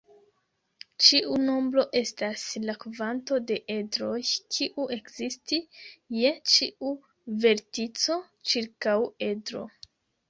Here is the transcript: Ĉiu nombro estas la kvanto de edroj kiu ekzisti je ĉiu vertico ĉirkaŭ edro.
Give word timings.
Ĉiu 1.07 1.35
nombro 1.41 1.83
estas 1.99 2.45
la 2.69 2.75
kvanto 2.83 3.37
de 3.51 3.57
edroj 3.75 4.15
kiu 4.55 4.85
ekzisti 4.97 5.61
je 6.21 6.33
ĉiu 6.55 6.95
vertico 7.47 8.19
ĉirkaŭ 8.55 9.01
edro. 9.31 9.67